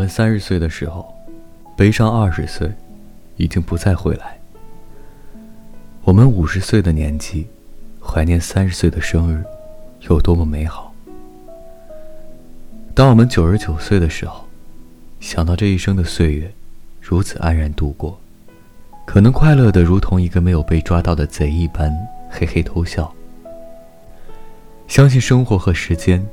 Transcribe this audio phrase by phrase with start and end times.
[0.00, 1.14] 我们三十岁的时候，
[1.76, 2.72] 悲伤二十岁，
[3.36, 4.40] 已经不再回来。
[6.04, 7.46] 我们五十岁的年纪，
[8.00, 9.44] 怀念三十岁的生日，
[10.08, 10.94] 有多么美好。
[12.94, 14.46] 当我们九十九岁的时候，
[15.20, 16.50] 想到这一生的岁月，
[17.02, 18.18] 如此安然度过，
[19.04, 21.94] 可能快乐的如同一个没有被抓到的贼一般，
[22.30, 23.14] 嘿嘿偷笑。
[24.88, 26.26] 相信生活和时间，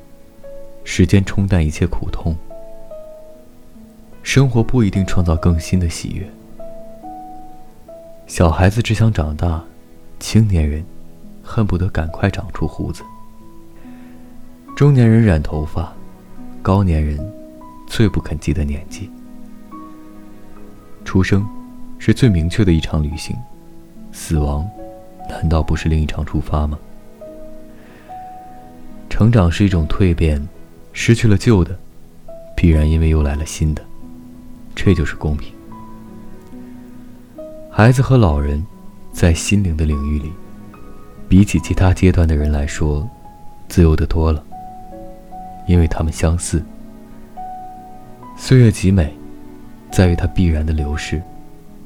[0.86, 2.34] 时间冲淡一切苦痛。
[4.38, 6.24] 生活不一定创造更新的喜悦。
[8.28, 9.64] 小孩子只想长大，
[10.20, 10.86] 青年人
[11.42, 13.02] 恨不得赶快长出胡子，
[14.76, 15.92] 中年人染头发，
[16.62, 17.18] 高年人
[17.88, 19.10] 最不肯记得年纪。
[21.04, 21.44] 出生
[21.98, 23.36] 是最明确的一场旅行，
[24.12, 24.70] 死亡
[25.28, 26.78] 难道不是另一场出发吗？
[29.10, 30.48] 成长是一种蜕变，
[30.94, 31.76] 失去了旧的，
[32.56, 33.82] 必然因为又来了新的。
[34.80, 35.52] 这就是公平。
[37.72, 38.64] 孩子和老人，
[39.12, 40.32] 在心灵的领域里，
[41.28, 43.10] 比起其他阶段的人来说，
[43.68, 44.44] 自由的多了。
[45.68, 46.64] 因为他们相似。
[48.38, 49.12] 岁月极美，
[49.92, 51.22] 在于它必然的流逝：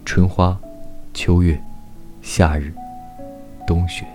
[0.05, 0.59] 春花、
[1.14, 1.59] 秋月、
[2.22, 2.73] 夏日、
[3.66, 4.05] 冬雪。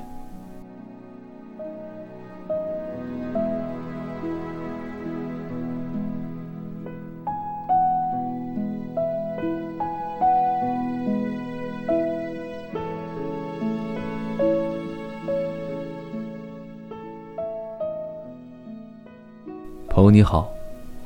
[19.97, 20.53] 朋友你好，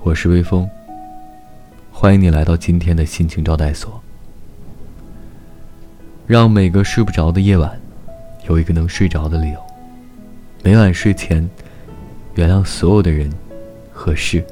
[0.03, 0.69] 我是微风。
[1.93, 4.03] 欢迎你来到今天的心情招待所。
[6.27, 7.81] 让每个睡不着的夜晚，
[8.49, 9.61] 有一个能睡着的理由。
[10.65, 11.49] 每晚睡前，
[12.35, 13.33] 原谅所有的人
[13.93, 14.45] 和事。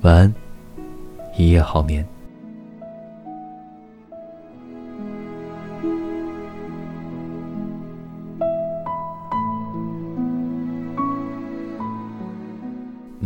[0.00, 0.34] 晚安，
[1.36, 2.04] 一夜好眠。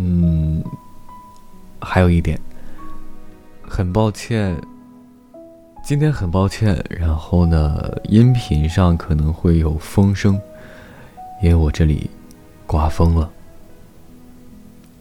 [0.01, 0.63] 嗯
[1.81, 2.41] 还有一点，
[3.63, 4.57] 很抱歉，
[5.83, 10.41] 今天很抱歉，然后呢，音频上可能会有风声，
[11.43, 12.09] 因为我这里
[12.65, 13.29] 刮风了，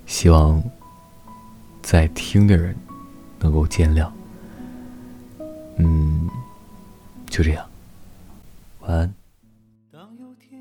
[0.08, 0.63] 希望
[1.84, 2.75] 在听的人
[3.40, 4.09] 能够见谅。
[5.78, 6.28] 嗯，
[7.29, 7.64] 就这样，
[8.79, 9.14] 晚安。
[9.91, 10.59] 当有天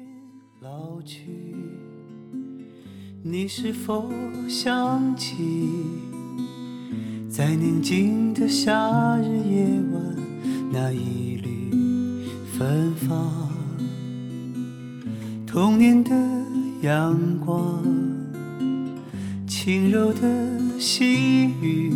[0.61, 1.46] 老去，
[3.29, 4.09] 你是否
[4.49, 5.35] 想起？
[7.29, 10.17] 在宁静的夏日夜晚，
[10.71, 11.73] 那一缕
[12.57, 13.51] 芬芳，
[15.45, 16.15] 童年的
[16.83, 17.83] 阳光，
[19.45, 20.21] 轻柔的
[20.79, 21.93] 细雨，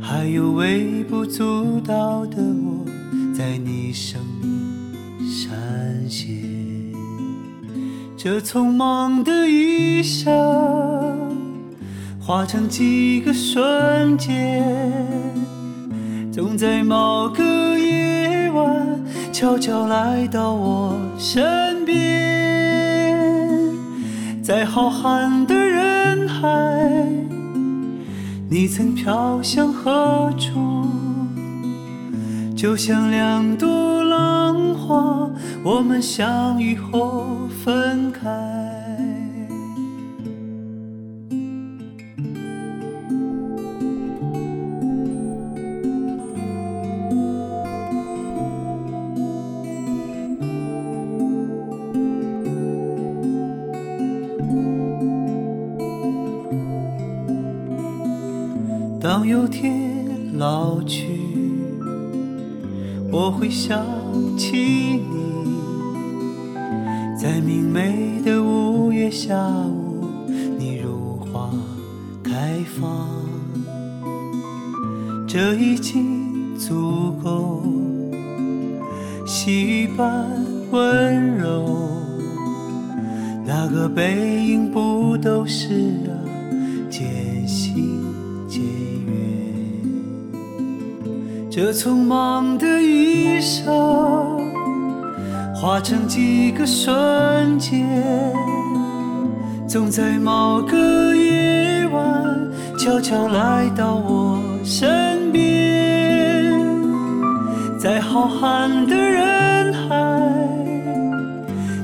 [0.00, 2.86] 还有微不足道的我，
[3.36, 6.57] 在你生命闪现。
[8.30, 10.30] 这匆忙的一生。
[12.20, 14.62] 化成几个瞬间，
[16.30, 17.42] 总在某个
[17.78, 19.02] 夜晚
[19.32, 23.16] 悄悄来到我身边。
[24.42, 27.08] 在浩瀚的人海，
[28.50, 30.77] 你曾飘向何处？
[32.58, 35.30] 就像两朵浪花，
[35.62, 38.28] 我们相遇后分开。
[59.00, 61.06] 当有天老去，
[63.10, 63.86] 我会想
[64.36, 65.46] 起你，
[67.18, 69.34] 在明媚的五月下
[69.66, 70.04] 午，
[70.58, 71.50] 你如花
[72.22, 73.08] 开放，
[75.26, 77.62] 这已经足够，
[79.26, 80.28] 细雨般
[80.70, 81.66] 温柔，
[83.46, 85.72] 那个背影不都是
[86.08, 86.12] 啊，
[86.90, 87.97] 艰辛
[91.50, 93.64] 这匆忙的一生，
[95.54, 97.88] 化成几个瞬间，
[99.66, 106.52] 总在某个夜晚悄悄来到我身边。
[107.78, 109.96] 在浩瀚的人海，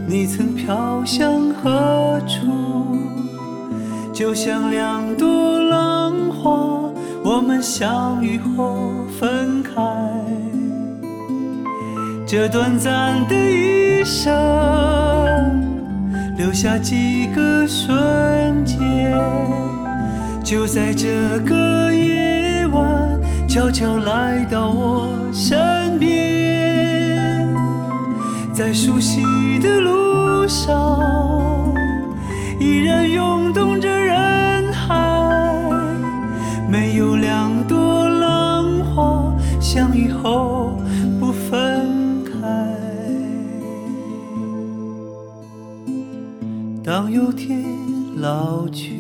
[0.07, 2.53] 你曾飘向何处？
[4.13, 6.84] 就像两朵浪花，
[7.37, 9.73] 我们相遇后分开。
[12.25, 14.33] 这短暂的一生，
[16.37, 19.13] 留下几个瞬间，
[20.45, 27.53] 就在这个夜晚，悄悄来到我身边，
[28.53, 29.21] 在熟悉
[29.59, 30.79] 的路上，
[47.25, 47.65] 有天
[48.21, 48.93] 老去，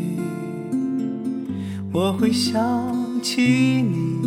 [1.92, 2.90] 我会想
[3.22, 4.18] 起你，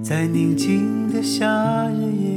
[0.00, 2.29] 在宁静的夏日夜